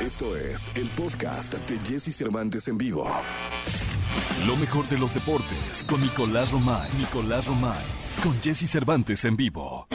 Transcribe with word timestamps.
Esto 0.00 0.34
es 0.34 0.70
el 0.76 0.88
podcast 0.96 1.52
de 1.52 1.78
Jesse 1.80 2.16
Cervantes 2.16 2.66
en 2.68 2.78
vivo. 2.78 3.06
Lo 4.46 4.56
mejor 4.56 4.88
de 4.88 4.96
los 4.96 5.12
deportes 5.12 5.84
con 5.86 6.00
Nicolás 6.00 6.52
Romay. 6.52 6.90
Nicolás 6.96 7.46
Romay. 7.46 7.84
Con 8.22 8.40
Jesse 8.40 8.66
Cervantes 8.66 9.22
en 9.26 9.36
vivo. 9.36 9.88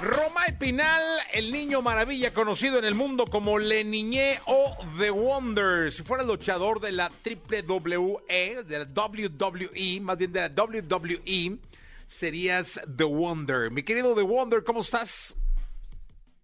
Romay 0.00 0.58
Pinal, 0.58 1.02
el 1.34 1.52
niño 1.52 1.82
maravilla 1.82 2.32
conocido 2.32 2.78
en 2.78 2.86
el 2.86 2.94
mundo 2.94 3.26
como 3.26 3.58
Le 3.58 3.84
Niñé 3.84 4.40
o 4.46 4.78
The 4.98 5.10
Wonder. 5.10 5.92
Si 5.92 6.02
fuera 6.02 6.24
luchador 6.24 6.80
de 6.80 6.92
la 6.92 7.10
WWE, 7.26 8.64
de 8.64 8.78
la 8.78 8.86
WWE, 8.86 10.00
más 10.00 10.16
bien 10.16 10.32
de 10.32 10.40
la 10.40 10.48
WWE, 10.48 11.58
serías 12.06 12.80
The 12.96 13.04
Wonder. 13.04 13.70
Mi 13.70 13.82
querido 13.82 14.14
The 14.14 14.22
Wonder, 14.22 14.64
¿cómo 14.64 14.80
estás? 14.80 15.36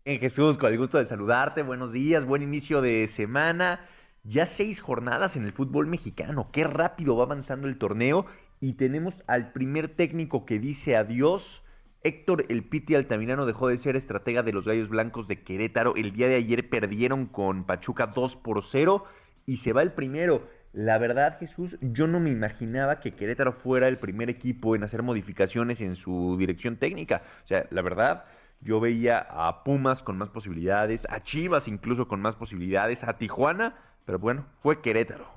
En 0.06 0.18
Jesús, 0.20 0.58
con 0.58 0.70
el 0.70 0.76
gusto 0.76 0.98
de 0.98 1.06
saludarte, 1.06 1.62
buenos 1.62 1.90
días, 1.90 2.26
buen 2.26 2.42
inicio 2.42 2.82
de 2.82 3.06
semana. 3.06 3.80
Ya 4.22 4.44
seis 4.44 4.78
jornadas 4.78 5.34
en 5.34 5.44
el 5.44 5.52
fútbol 5.52 5.86
mexicano, 5.86 6.50
qué 6.52 6.64
rápido 6.64 7.16
va 7.16 7.24
avanzando 7.24 7.68
el 7.68 7.78
torneo 7.78 8.26
y 8.60 8.74
tenemos 8.74 9.24
al 9.26 9.52
primer 9.52 9.88
técnico 9.88 10.44
que 10.44 10.58
dice 10.58 10.98
adiós. 10.98 11.62
Héctor 12.02 12.44
El 12.50 12.64
Piti 12.64 12.94
Altamirano 12.94 13.46
dejó 13.46 13.68
de 13.68 13.78
ser 13.78 13.96
estratega 13.96 14.42
de 14.42 14.52
los 14.52 14.66
Gallos 14.66 14.90
Blancos 14.90 15.26
de 15.26 15.40
Querétaro. 15.40 15.96
El 15.96 16.12
día 16.12 16.28
de 16.28 16.34
ayer 16.34 16.68
perdieron 16.68 17.24
con 17.24 17.64
Pachuca 17.64 18.08
2 18.08 18.36
por 18.36 18.62
0 18.62 19.06
y 19.46 19.56
se 19.56 19.72
va 19.72 19.80
el 19.80 19.92
primero. 19.92 20.46
La 20.74 20.98
verdad, 20.98 21.38
Jesús, 21.38 21.78
yo 21.80 22.06
no 22.06 22.20
me 22.20 22.28
imaginaba 22.28 23.00
que 23.00 23.14
Querétaro 23.14 23.54
fuera 23.54 23.88
el 23.88 23.96
primer 23.96 24.28
equipo 24.28 24.76
en 24.76 24.84
hacer 24.84 25.02
modificaciones 25.02 25.80
en 25.80 25.96
su 25.96 26.36
dirección 26.38 26.76
técnica. 26.76 27.22
O 27.44 27.46
sea, 27.46 27.66
la 27.70 27.80
verdad, 27.80 28.24
yo 28.64 28.80
veía 28.80 29.18
a 29.18 29.62
Pumas 29.62 30.02
con 30.02 30.18
más 30.18 30.30
posibilidades, 30.30 31.06
a 31.10 31.22
Chivas 31.22 31.68
incluso 31.68 32.08
con 32.08 32.20
más 32.20 32.34
posibilidades, 32.34 33.04
a 33.04 33.18
Tijuana, 33.18 33.76
pero 34.06 34.18
bueno, 34.18 34.46
fue 34.62 34.80
Querétaro. 34.80 35.28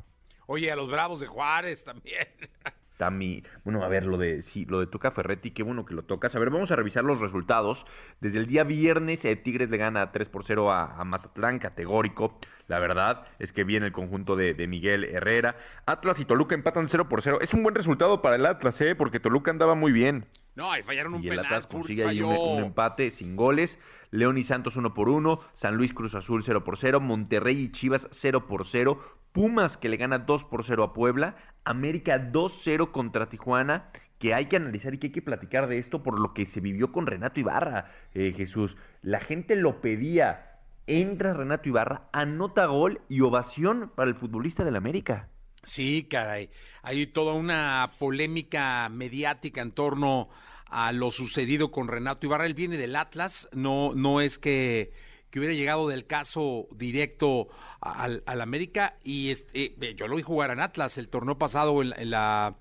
Oye, 0.46 0.72
a 0.72 0.78
los 0.78 0.90
Bravos 0.90 1.20
de 1.20 1.28
Juárez 1.28 1.84
también. 1.84 2.28
Tami, 2.98 3.44
bueno, 3.64 3.84
a 3.84 3.88
ver, 3.90 4.06
lo 4.08 4.18
de 4.18 4.42
sí, 4.42 4.66
lo 4.66 4.80
de 4.80 4.88
Tuca 4.88 5.12
Ferretti, 5.12 5.52
qué 5.52 5.62
bueno 5.62 5.86
que 5.86 5.94
lo 5.94 6.04
tocas. 6.04 6.36
A 6.36 6.40
ver, 6.40 6.50
vamos 6.50 6.72
a 6.72 6.76
revisar 6.76 7.04
los 7.04 7.20
resultados. 7.20 7.86
Desde 8.22 8.40
el 8.40 8.48
día 8.48 8.64
viernes, 8.64 9.24
eh, 9.24 9.36
Tigres 9.36 9.70
le 9.70 9.78
gana 9.78 10.12
3 10.12 10.30
por 10.30 10.44
0 10.44 10.72
a, 10.72 11.00
a, 11.00 11.04
Mazatlán, 11.04 11.60
categórico. 11.60 12.40
La 12.68 12.80
verdad 12.80 13.28
es 13.38 13.54
que 13.54 13.64
viene 13.64 13.86
el 13.86 13.92
conjunto 13.92 14.36
de, 14.36 14.56
de, 14.56 14.68
Miguel 14.68 15.04
Herrera. 15.04 15.58
Atlas 15.86 16.20
y 16.20 16.26
Toluca 16.26 16.56
empatan 16.56 16.88
0 16.88 17.08
por 17.08 17.22
0. 17.22 17.40
Es 17.42 17.54
un 17.54 17.62
buen 17.62 17.76
resultado 17.76 18.24
para 18.24 18.36
el 18.36 18.46
Atlas, 18.48 18.82
¿eh? 18.82 18.96
Porque 18.96 19.20
Toluca 19.20 19.52
andaba 19.52 19.76
muy 19.76 19.92
bien. 19.92 20.26
No, 20.58 20.76
y 20.76 20.82
fallaron 20.82 21.14
un 21.14 21.24
y 21.24 21.30
el 21.30 21.40
penal. 21.40 21.68
Consigue 21.68 22.04
ahí 22.04 22.22
un, 22.22 22.36
un, 22.36 22.64
empate 22.66 23.12
sin 23.12 23.36
goles. 23.36 23.78
León 24.10 24.40
y 24.40 24.44
Santos 24.44 24.76
1 24.76 24.96
por 24.96 25.08
1. 25.08 25.40
San 25.54 25.76
Luis 25.76 25.94
Cruz 25.94 26.16
Azul 26.16 26.44
0 26.44 26.64
por 26.64 26.78
0. 26.78 27.00
Monterrey 27.00 27.62
y 27.62 27.72
Chivas 27.72 28.08
0 28.12 28.48
por 28.48 28.66
0. 28.66 29.00
Pumas 29.34 29.78
que 29.78 29.88
le 29.88 29.98
gana 29.98 30.18
2 30.18 30.46
por 30.46 30.64
0 30.64 30.84
a 30.84 30.94
Puebla. 30.94 31.36
América 31.64 32.32
2-0 32.32 32.92
contra 32.92 33.30
Tijuana, 33.30 33.92
que 34.18 34.34
hay 34.34 34.48
que 34.48 34.56
analizar 34.56 34.96
y 34.96 34.98
que 34.98 35.08
hay 35.08 35.14
que 35.14 35.22
platicar 35.22 35.68
de 35.68 35.78
esto 35.78 36.02
por 36.02 36.20
lo 36.20 36.34
que 36.34 36.46
se 36.48 36.60
vivió 36.60 36.92
con 36.92 37.06
Renato 37.06 37.40
Ibarra, 37.40 37.92
eh, 38.16 38.34
Jesús. 38.36 38.76
La 39.04 39.20
gente 39.20 39.56
lo 39.56 39.80
pedía. 39.80 40.56
Entra 40.88 41.34
Renato 41.34 41.70
Ibarra, 41.70 42.08
anota 42.14 42.66
gol 42.66 43.02
y 43.10 43.22
ovación 43.22 43.92
para 43.94 44.10
el 44.10 44.16
futbolista 44.16 44.64
del 44.64 44.78
América. 44.78 45.28
Sí, 45.64 46.08
caray. 46.10 46.50
Hay 46.82 47.08
toda 47.08 47.34
una 47.34 47.94
polémica 48.00 48.88
mediática 48.90 49.62
en 49.62 49.72
torno 49.72 50.30
a 50.66 50.92
lo 50.92 51.12
sucedido 51.12 51.72
con 51.72 51.88
Renato 51.88 52.26
Ibarra. 52.26 52.46
Él 52.46 52.54
viene 52.54 52.78
del 52.78 52.96
Atlas, 52.96 53.50
no, 53.52 53.94
no 53.94 54.22
es 54.22 54.38
que, 54.38 54.92
que 55.30 55.40
hubiera 55.40 55.56
llegado 55.56 55.88
del 55.88 56.06
caso 56.06 56.68
directo 56.72 57.50
al, 57.82 58.24
al 58.26 58.42
América 58.42 58.98
y 59.04 59.32
este, 59.32 59.76
eh, 59.80 59.96
yo 59.96 60.08
lo 60.08 60.16
vi 60.16 60.22
jugar 60.24 60.52
en 60.52 60.60
Atlas 60.60 60.98
el 60.98 61.10
torneo 61.10 61.38
pasado 61.38 61.82
en, 61.82 62.10
la 62.10 62.56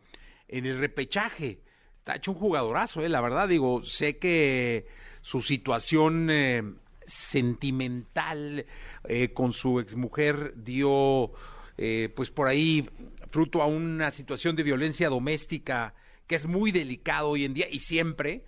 en 0.49 0.67
el 0.67 0.79
repechaje. 0.79 1.61
Está 1.99 2.17
hecho 2.17 2.33
un 2.33 2.39
jugadorazo, 2.39 3.03
eh, 3.03 3.09
la 3.09 3.21
verdad. 3.21 3.49
Digo, 3.49 3.85
sé 3.85 4.19
que 4.19 4.87
su 5.23 5.41
situación 5.41 6.29
eh, 6.31 6.63
sentimental 7.05 8.67
eh, 9.09 9.33
con 9.33 9.53
su 9.53 9.81
exmujer 9.81 10.53
dio, 10.57 11.33
eh, 11.79 12.13
pues 12.15 12.31
por 12.31 12.49
ahí, 12.49 12.89
fruto 13.31 13.63
a 13.63 13.67
una 13.67 14.11
situación 14.11 14.57
de 14.57 14.63
violencia 14.63 15.09
doméstica 15.09 15.95
que 16.27 16.35
es 16.35 16.47
muy 16.47 16.73
delicado 16.73 17.29
hoy 17.29 17.45
en 17.45 17.55
día 17.55 17.67
y 17.71 17.79
siempre 17.79 18.45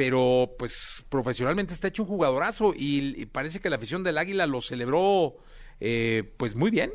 pero 0.00 0.54
pues 0.58 1.04
profesionalmente 1.10 1.74
está 1.74 1.88
hecho 1.88 2.04
un 2.04 2.08
jugadorazo 2.08 2.72
y, 2.74 3.26
parece 3.26 3.60
que 3.60 3.68
la 3.68 3.76
afición 3.76 4.02
del 4.02 4.16
Águila 4.16 4.46
lo 4.46 4.62
celebró 4.62 5.36
eh, 5.78 6.32
pues 6.38 6.56
muy 6.56 6.70
bien. 6.70 6.92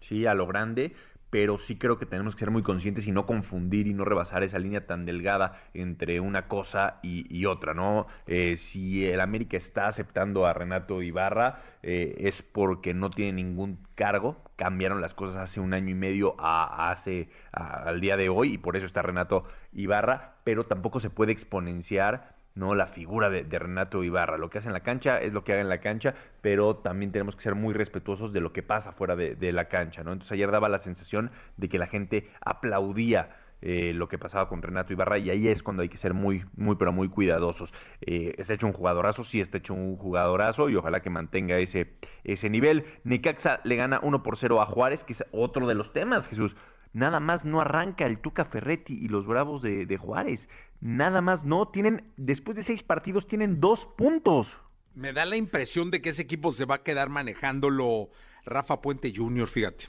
Sí, 0.00 0.24
a 0.24 0.32
lo 0.32 0.46
grande, 0.46 0.94
pero 1.28 1.58
sí 1.58 1.76
creo 1.76 1.98
que 1.98 2.06
tenemos 2.06 2.34
que 2.34 2.40
ser 2.40 2.50
muy 2.50 2.62
conscientes 2.62 3.06
y 3.06 3.12
no 3.12 3.26
confundir 3.26 3.86
y 3.86 3.92
no 3.92 4.06
rebasar 4.06 4.42
esa 4.42 4.58
línea 4.58 4.86
tan 4.86 5.04
delgada 5.04 5.60
entre 5.74 6.20
una 6.20 6.48
cosa 6.48 6.98
y, 7.02 7.26
y 7.28 7.44
otra, 7.44 7.74
¿no? 7.74 8.06
Eh, 8.26 8.56
si 8.56 9.04
el 9.04 9.20
América 9.20 9.58
está 9.58 9.86
aceptando 9.86 10.46
a 10.46 10.54
Renato 10.54 11.02
Ibarra 11.02 11.62
eh, 11.82 12.16
es 12.20 12.40
porque 12.40 12.94
no 12.94 13.10
tiene 13.10 13.32
ningún 13.32 13.86
cargo, 13.94 14.42
cambiaron 14.58 15.00
las 15.00 15.14
cosas 15.14 15.36
hace 15.36 15.60
un 15.60 15.72
año 15.72 15.90
y 15.90 15.94
medio 15.94 16.34
a, 16.38 16.90
hace 16.90 17.30
a, 17.52 17.84
al 17.84 18.00
día 18.00 18.16
de 18.16 18.28
hoy 18.28 18.54
y 18.54 18.58
por 18.58 18.76
eso 18.76 18.84
está 18.84 19.02
Renato 19.02 19.44
Ibarra, 19.72 20.34
pero 20.42 20.66
tampoco 20.66 20.98
se 20.98 21.10
puede 21.10 21.32
exponenciar 21.32 22.36
no 22.56 22.74
la 22.74 22.88
figura 22.88 23.30
de, 23.30 23.44
de, 23.44 23.58
Renato 23.60 24.02
Ibarra. 24.02 24.36
Lo 24.36 24.50
que 24.50 24.58
hace 24.58 24.66
en 24.66 24.72
la 24.72 24.80
cancha 24.80 25.20
es 25.20 25.32
lo 25.32 25.44
que 25.44 25.52
haga 25.52 25.62
en 25.62 25.68
la 25.68 25.78
cancha, 25.78 26.14
pero 26.40 26.74
también 26.74 27.12
tenemos 27.12 27.36
que 27.36 27.42
ser 27.42 27.54
muy 27.54 27.72
respetuosos 27.72 28.32
de 28.32 28.40
lo 28.40 28.52
que 28.52 28.64
pasa 28.64 28.90
fuera 28.90 29.14
de, 29.14 29.36
de 29.36 29.52
la 29.52 29.66
cancha, 29.66 30.02
¿no? 30.02 30.12
Entonces 30.12 30.32
ayer 30.32 30.50
daba 30.50 30.68
la 30.68 30.78
sensación 30.78 31.30
de 31.56 31.68
que 31.68 31.78
la 31.78 31.86
gente 31.86 32.28
aplaudía 32.40 33.36
eh, 33.60 33.92
lo 33.92 34.08
que 34.08 34.18
pasaba 34.18 34.48
con 34.48 34.62
Renato 34.62 34.92
Ibarra 34.92 35.18
y 35.18 35.30
ahí 35.30 35.48
es 35.48 35.62
cuando 35.62 35.82
hay 35.82 35.88
que 35.88 35.96
ser 35.96 36.14
muy, 36.14 36.44
muy, 36.56 36.76
pero 36.76 36.92
muy 36.92 37.08
cuidadosos. 37.08 37.72
Eh, 38.00 38.34
está 38.38 38.54
hecho 38.54 38.66
un 38.66 38.72
jugadorazo, 38.72 39.24
sí 39.24 39.40
está 39.40 39.58
hecho 39.58 39.74
un 39.74 39.96
jugadorazo 39.96 40.68
y 40.68 40.76
ojalá 40.76 41.00
que 41.00 41.10
mantenga 41.10 41.58
ese, 41.58 41.94
ese 42.24 42.48
nivel. 42.50 42.84
Necaxa 43.04 43.60
le 43.64 43.76
gana 43.76 44.00
1 44.02 44.22
por 44.22 44.36
0 44.36 44.62
a 44.62 44.66
Juárez, 44.66 45.04
que 45.04 45.12
es 45.12 45.24
otro 45.32 45.66
de 45.66 45.74
los 45.74 45.92
temas, 45.92 46.28
Jesús. 46.28 46.56
Nada 46.92 47.20
más 47.20 47.44
no 47.44 47.60
arranca 47.60 48.06
el 48.06 48.18
Tuca 48.18 48.44
Ferretti 48.44 48.94
y 48.94 49.08
los 49.08 49.26
Bravos 49.26 49.60
de, 49.62 49.86
de 49.86 49.96
Juárez. 49.96 50.48
Nada 50.80 51.20
más 51.20 51.44
no. 51.44 51.68
Tienen, 51.68 52.12
después 52.16 52.56
de 52.56 52.62
seis 52.62 52.82
partidos, 52.82 53.26
tienen 53.26 53.60
dos 53.60 53.86
puntos. 53.96 54.56
Me 54.94 55.12
da 55.12 55.26
la 55.26 55.36
impresión 55.36 55.90
de 55.90 56.00
que 56.00 56.10
ese 56.10 56.22
equipo 56.22 56.50
se 56.52 56.64
va 56.64 56.76
a 56.76 56.82
quedar 56.82 57.08
manejándolo 57.08 58.10
Rafa 58.44 58.80
Puente 58.80 59.12
Jr., 59.14 59.46
fíjate. 59.46 59.86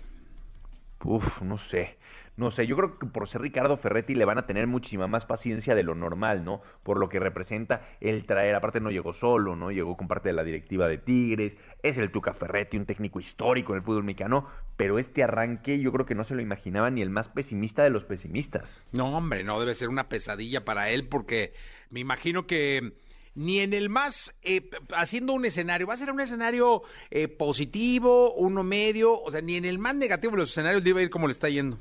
Uf, 1.03 1.41
no 1.41 1.57
sé. 1.57 1.97
No 2.39 2.51
sé, 2.51 2.65
yo 2.65 2.77
creo 2.77 2.97
que 2.97 3.05
por 3.05 3.27
ser 3.27 3.41
Ricardo 3.41 3.75
Ferretti 3.75 4.15
le 4.15 4.23
van 4.23 4.37
a 4.37 4.45
tener 4.45 4.65
muchísima 4.65 5.07
más 5.07 5.25
paciencia 5.25 5.75
de 5.75 5.83
lo 5.83 5.93
normal, 5.93 6.45
¿no? 6.45 6.61
Por 6.83 6.97
lo 6.97 7.09
que 7.09 7.19
representa 7.19 7.81
el 7.99 8.25
traer, 8.25 8.55
aparte 8.55 8.79
no 8.79 8.91
llegó 8.91 9.13
solo, 9.13 9.57
¿no? 9.57 9.71
Llegó 9.71 9.97
con 9.97 10.07
parte 10.07 10.29
de 10.29 10.35
la 10.35 10.45
directiva 10.45 10.87
de 10.87 10.97
Tigres, 10.97 11.57
es 11.83 11.97
el 11.97 12.11
Tuca 12.11 12.31
Ferretti, 12.33 12.77
un 12.77 12.85
técnico 12.85 13.19
histórico 13.19 13.73
en 13.73 13.79
el 13.79 13.83
fútbol 13.83 14.05
mexicano, 14.05 14.47
pero 14.77 14.99
este 14.99 15.21
arranque 15.21 15.81
yo 15.81 15.91
creo 15.91 16.05
que 16.05 16.15
no 16.15 16.23
se 16.23 16.33
lo 16.33 16.41
imaginaba 16.41 16.89
ni 16.89 17.01
el 17.01 17.09
más 17.09 17.27
pesimista 17.27 17.83
de 17.83 17.89
los 17.89 18.05
pesimistas. 18.05 18.85
No, 18.93 19.17
hombre, 19.17 19.43
no 19.43 19.59
debe 19.59 19.75
ser 19.75 19.89
una 19.89 20.07
pesadilla 20.07 20.63
para 20.63 20.91
él 20.91 21.09
porque 21.09 21.51
me 21.89 21.99
imagino 21.99 22.47
que 22.47 22.93
ni 23.35 23.59
en 23.59 23.73
el 23.73 23.89
más, 23.89 24.33
eh, 24.43 24.69
haciendo 24.95 25.33
un 25.33 25.43
escenario, 25.43 25.87
va 25.87 25.95
a 25.95 25.97
ser 25.97 26.09
un 26.09 26.21
escenario 26.21 26.83
eh, 27.11 27.27
positivo, 27.27 28.33
uno 28.35 28.63
medio, 28.63 29.21
o 29.21 29.29
sea, 29.29 29.41
ni 29.41 29.57
en 29.57 29.65
el 29.65 29.77
más 29.77 29.95
negativo 29.95 30.31
de 30.31 30.37
los 30.37 30.51
escenarios 30.51 30.85
le 30.85 30.91
iba 30.91 31.01
a 31.01 31.03
ir 31.03 31.09
como 31.09 31.27
le 31.27 31.33
está 31.33 31.49
yendo. 31.49 31.77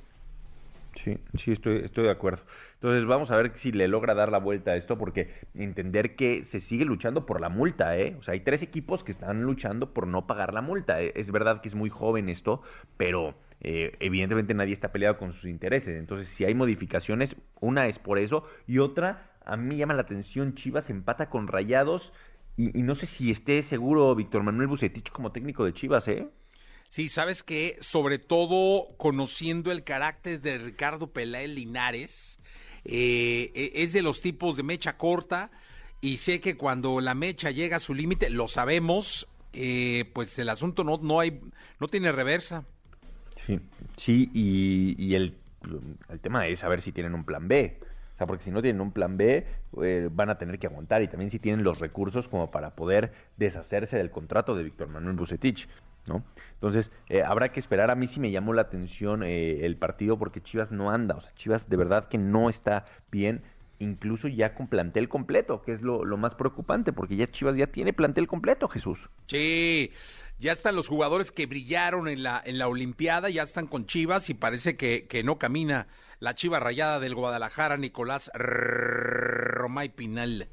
Sí, 1.05 1.17
sí, 1.35 1.53
estoy, 1.53 1.79
estoy 1.85 2.05
de 2.05 2.11
acuerdo. 2.11 2.43
Entonces 2.75 3.07
vamos 3.07 3.31
a 3.31 3.37
ver 3.37 3.53
si 3.57 3.73
le 3.73 3.87
logra 3.89 4.15
dar 4.15 4.33
la 4.33 4.39
vuelta 4.39 4.73
a 4.73 4.77
esto, 4.77 4.99
porque 4.99 5.31
entender 5.55 6.17
que 6.17 6.45
se 6.45 6.61
sigue 6.61 6.85
luchando 6.85 7.25
por 7.27 7.41
la 7.41 7.49
multa, 7.49 7.97
¿eh? 7.99 8.17
O 8.19 8.23
sea, 8.23 8.35
hay 8.35 8.41
tres 8.41 8.63
equipos 8.63 9.05
que 9.05 9.13
están 9.13 9.43
luchando 9.43 9.93
por 9.93 10.07
no 10.07 10.27
pagar 10.27 10.53
la 10.53 10.61
multa. 10.63 11.01
Es 11.01 11.31
verdad 11.31 11.61
que 11.61 11.69
es 11.69 11.75
muy 11.75 11.91
joven 11.91 12.29
esto, 12.29 12.63
pero 12.97 13.35
eh, 13.61 13.97
evidentemente 14.01 14.55
nadie 14.55 14.73
está 14.73 14.91
peleado 14.93 15.19
con 15.19 15.33
sus 15.35 15.45
intereses. 15.45 15.97
Entonces, 15.99 16.29
si 16.29 16.45
hay 16.45 16.55
modificaciones, 16.55 17.37
una 17.61 17.87
es 17.87 17.99
por 17.99 18.19
eso, 18.19 18.45
y 18.67 18.79
otra, 18.79 19.31
a 19.45 19.57
mí 19.57 19.77
llama 19.77 19.95
la 19.95 20.03
atención, 20.03 20.55
Chivas 20.55 20.91
empata 20.91 21.29
con 21.31 21.47
Rayados, 21.49 22.13
y, 22.57 22.77
y 22.79 22.83
no 22.83 22.95
sé 22.97 23.07
si 23.07 23.31
esté 23.31 23.63
seguro 23.63 24.15
Víctor 24.17 24.43
Manuel 24.43 24.67
Bucetich 24.69 25.11
como 25.13 25.33
técnico 25.33 25.65
de 25.65 25.73
Chivas, 25.75 26.09
¿eh? 26.09 26.29
Sí, 26.89 27.09
sabes 27.09 27.43
que 27.43 27.77
sobre 27.81 28.19
todo 28.19 28.89
conociendo 28.97 29.73
el 29.73 29.85
carácter 29.85 30.41
de 30.41 30.59
Ricardo 30.59 31.09
Peláez 31.09 31.51
Linares, 31.51 32.39
eh, 32.85 33.73
es 33.75 33.93
de 33.93 34.03
los 34.03 34.23
tipos 34.23 34.57
de 34.57 34.63
mecha 34.63 34.97
corta 34.97 35.51
y 36.01 36.17
sé 36.19 36.41
que 36.41 36.57
cuando 36.57 37.01
la 37.01 37.15
mecha 37.15 37.51
llega 37.51 37.77
a 37.77 37.81
su 37.81 37.95
límite, 37.95 38.31
lo 38.31 38.49
sabemos, 38.49 39.29
eh, 39.53 40.11
pues 40.15 40.39
el 40.39 40.49
asunto 40.49 40.85
no, 40.85 40.99
no 40.99 41.21
hay, 41.21 41.41
no 41.79 41.89
tiene 41.89 42.11
reversa. 42.13 42.65
Sí, 43.37 43.61
sí, 43.97 44.31
y, 44.33 44.95
y 45.03 45.15
el, 45.15 45.35
el 46.09 46.21
tema 46.21 46.47
es 46.47 46.61
saber 46.61 46.81
si 46.81 46.93
tienen 46.93 47.15
un 47.15 47.25
plan 47.25 47.49
B. 47.49 47.81
O 48.15 48.19
sea, 48.19 48.27
porque 48.27 48.45
si 48.45 48.51
no 48.51 48.63
tienen 48.63 48.81
un 48.81 48.91
plan 48.91 49.17
B, 49.17 49.47
eh, 49.83 50.09
van 50.11 50.29
a 50.29 50.39
tener 50.39 50.59
que 50.59 50.67
aguantar 50.67 51.03
y 51.03 51.09
también 51.09 51.31
si 51.31 51.39
tienen 51.39 51.63
los 51.63 51.79
recursos 51.79 52.27
como 52.27 52.51
para 52.51 52.75
poder 52.75 53.13
deshacerse 53.37 53.97
del 53.97 54.11
contrato 54.11 54.57
de 54.57 54.65
Víctor 54.65 54.89
Manuel 54.89 55.15
Bucetich. 55.15 55.69
¿No? 56.09 56.25
Entonces, 56.55 56.91
eh, 57.09 57.23
habrá 57.23 57.53
que 57.53 57.61
esperar. 57.61 57.91
A 57.91 57.95
mí 57.95 58.07
sí 58.07 58.21
me 58.21 58.31
llamó 58.31 58.53
la 58.53 58.63
atención 58.63 59.23
eh, 59.23 59.65
el 59.65 59.77
partido 59.77 60.19
porque 60.19 60.43
Chivas 60.43 60.73
no 60.73 60.91
anda. 60.91 61.17
O 61.17 61.21
sea, 61.21 61.33
Chivas 61.35 61.69
de 61.69 61.77
verdad 61.77 62.09
que 62.09 62.19
no 62.19 62.49
está 62.49 62.85
bien, 63.11 63.43
incluso 63.79 64.27
ya 64.29 64.55
con 64.55 64.67
plantel 64.67 65.09
completo, 65.09 65.63
que 65.63 65.73
es 65.73 65.83
lo, 65.83 66.05
lo 66.05 66.17
más 66.17 66.35
preocupante, 66.35 66.93
porque 66.93 67.17
ya 67.17 67.31
Chivas 67.31 67.57
ya 67.57 67.69
tiene 67.69 67.93
plantel 67.93 68.27
completo, 68.27 68.69
Jesús. 68.69 69.09
Sí, 69.27 69.93
ya 70.41 70.53
están 70.53 70.75
los 70.75 70.89
jugadores 70.89 71.31
que 71.31 71.47
brillaron 71.47 72.09
en 72.09 72.23
la, 72.23 72.43
en 72.45 72.59
la 72.59 72.69
Olimpiada, 72.69 73.31
ya 73.31 73.43
están 73.43 73.67
con 73.67 73.87
Chivas 73.87 74.31
y 74.31 74.35
parece 74.35 74.77
que, 74.77 75.07
que 75.07 75.23
no 75.23 75.39
camina 75.39 75.87
la 76.21 76.35
Chiva 76.35 76.59
rayada 76.59 76.99
del 76.99 77.15
Guadalajara, 77.15 77.77
Nicolás 77.77 78.31
Romay 78.35 79.89
Pinal. 79.91 80.49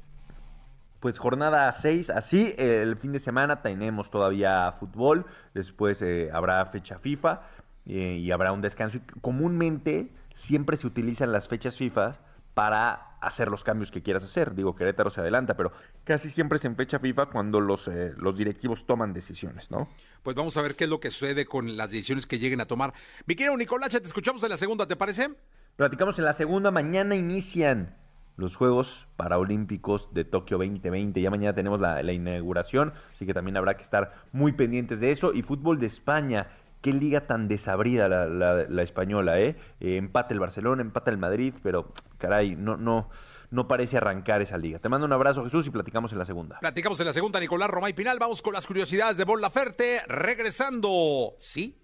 Pues 1.06 1.20
jornada 1.20 1.70
6, 1.70 2.10
así, 2.10 2.52
el 2.58 2.96
fin 2.96 3.12
de 3.12 3.20
semana 3.20 3.62
tenemos 3.62 4.10
todavía 4.10 4.72
fútbol, 4.72 5.24
después 5.54 6.02
eh, 6.02 6.30
habrá 6.32 6.66
fecha 6.66 6.98
FIFA 6.98 7.42
eh, 7.86 8.18
y 8.20 8.32
habrá 8.32 8.50
un 8.50 8.60
descanso. 8.60 8.98
Comúnmente 9.20 10.10
siempre 10.34 10.76
se 10.76 10.88
utilizan 10.88 11.30
las 11.30 11.46
fechas 11.46 11.76
FIFA 11.76 12.16
para 12.54 13.18
hacer 13.20 13.46
los 13.52 13.62
cambios 13.62 13.92
que 13.92 14.02
quieras 14.02 14.24
hacer. 14.24 14.56
Digo, 14.56 14.74
Querétaro 14.74 15.10
se 15.10 15.20
adelanta, 15.20 15.54
pero 15.54 15.70
casi 16.02 16.28
siempre 16.28 16.56
es 16.56 16.64
en 16.64 16.74
fecha 16.74 16.98
FIFA 16.98 17.26
cuando 17.26 17.60
los, 17.60 17.86
eh, 17.86 18.12
los 18.16 18.36
directivos 18.36 18.84
toman 18.84 19.12
decisiones, 19.12 19.70
¿no? 19.70 19.88
Pues 20.24 20.34
vamos 20.34 20.56
a 20.56 20.62
ver 20.62 20.74
qué 20.74 20.84
es 20.84 20.90
lo 20.90 20.98
que 20.98 21.12
sucede 21.12 21.46
con 21.46 21.76
las 21.76 21.92
decisiones 21.92 22.26
que 22.26 22.40
lleguen 22.40 22.60
a 22.60 22.64
tomar. 22.64 22.92
Mi 23.26 23.36
querido 23.36 23.56
Nicolás, 23.56 23.90
te 23.90 23.98
escuchamos 23.98 24.42
en 24.42 24.50
la 24.50 24.56
segunda, 24.56 24.88
¿te 24.88 24.96
parece? 24.96 25.30
Platicamos 25.76 26.18
en 26.18 26.24
la 26.24 26.32
segunda, 26.32 26.72
mañana 26.72 27.14
inician 27.14 27.94
los 28.36 28.56
Juegos 28.56 29.06
Paralímpicos 29.16 30.08
de 30.12 30.24
Tokio 30.24 30.58
2020. 30.58 31.20
Ya 31.20 31.30
mañana 31.30 31.54
tenemos 31.54 31.80
la, 31.80 32.00
inauguración, 32.12 32.92
así 33.12 33.26
que 33.26 33.34
también 33.34 33.56
habrá 33.56 33.76
que 33.76 33.82
estar 33.82 34.12
muy 34.32 34.52
pendientes 34.52 35.00
de 35.00 35.10
eso. 35.10 35.32
Y 35.32 35.42
fútbol 35.42 35.78
de 35.80 35.86
España, 35.86 36.48
qué 36.82 36.92
liga 36.92 37.26
tan 37.26 37.48
desabrida 37.48 38.08
la, 38.08 38.26
la, 38.26 38.82
española, 38.82 39.40
¿eh? 39.40 39.56
¿eh? 39.80 39.96
Empate 39.96 40.34
el 40.34 40.40
Barcelona, 40.40 40.82
empate 40.82 41.10
el 41.10 41.18
Madrid, 41.18 41.54
pero 41.62 41.92
caray, 42.18 42.56
no, 42.56 42.76
no, 42.76 43.08
no 43.50 43.68
parece 43.68 43.96
arrancar 43.96 44.42
esa 44.42 44.58
liga. 44.58 44.78
Te 44.78 44.88
mando 44.88 45.06
un 45.06 45.12
abrazo, 45.12 45.44
Jesús, 45.44 45.66
y 45.66 45.70
platicamos 45.70 46.12
en 46.12 46.18
la 46.18 46.24
segunda. 46.24 46.58
Platicamos 46.60 47.00
en 47.00 47.06
la 47.06 47.12
segunda, 47.12 47.40
Nicolás 47.40 47.70
Romay 47.70 47.94
Pinal. 47.94 48.18
Vamos 48.18 48.42
con 48.42 48.52
las 48.52 48.66
curiosidades 48.66 49.16
de 49.16 49.24
Bon 49.24 49.40
Laferte, 49.40 50.02
regresando. 50.06 51.34
¿Sí? 51.38 51.78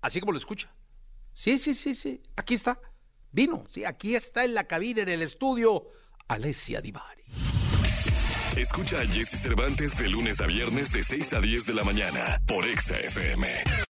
Así 0.00 0.20
como 0.20 0.32
lo 0.32 0.38
escucha. 0.38 0.70
Sí, 1.34 1.58
sí, 1.58 1.74
sí, 1.74 1.94
sí. 1.94 2.22
Aquí 2.36 2.54
está. 2.54 2.78
Vino, 3.32 3.64
sí, 3.68 3.84
aquí 3.84 4.14
está 4.14 4.44
en 4.44 4.54
la 4.54 4.64
cabina, 4.64 5.02
en 5.02 5.08
el 5.08 5.22
estudio, 5.22 5.86
Alessia 6.28 6.80
Divari. 6.80 7.22
Escucha 8.56 9.00
a 9.00 9.06
Jesse 9.06 9.40
Cervantes 9.40 9.96
de 9.96 10.08
lunes 10.08 10.40
a 10.42 10.46
viernes 10.46 10.92
de 10.92 11.02
6 11.02 11.32
a 11.32 11.40
10 11.40 11.66
de 11.66 11.74
la 11.74 11.84
mañana 11.84 12.42
por 12.46 12.66
Exa 12.66 12.98
FM. 12.98 13.82